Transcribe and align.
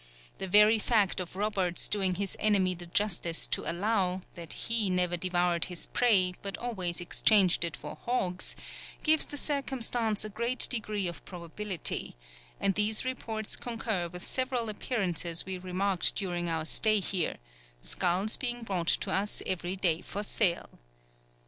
The 0.39 0.47
very 0.47 0.79
fact 0.79 1.19
of 1.19 1.35
Roberts 1.35 1.87
doing 1.87 2.15
his 2.15 2.35
enemy 2.39 2.73
the 2.73 2.87
justice 2.87 3.45
to 3.45 3.71
allow, 3.71 4.21
that 4.33 4.53
he 4.53 4.89
never 4.89 5.15
devoured 5.15 5.65
his 5.65 5.85
prey, 5.85 6.33
but 6.41 6.57
always 6.57 6.99
exchanged 6.99 7.63
it 7.63 7.77
for 7.77 7.95
hogs, 8.07 8.55
gives 9.03 9.27
the 9.27 9.37
circumstance 9.37 10.25
a 10.25 10.29
great 10.29 10.65
degree 10.71 11.07
of 11.07 11.23
probability, 11.23 12.15
and 12.59 12.73
these 12.73 13.05
reports 13.05 13.55
concur 13.55 14.07
with 14.07 14.25
several 14.25 14.69
appearances 14.69 15.45
we 15.45 15.59
remarked 15.59 16.15
during 16.15 16.49
our 16.49 16.65
stay 16.65 16.99
here, 16.99 17.37
skulls 17.83 18.37
being 18.37 18.63
brought 18.63 18.87
to 18.87 19.11
us 19.11 19.43
every 19.45 19.75
day 19.75 20.01
for 20.01 20.23
sale. 20.23 20.79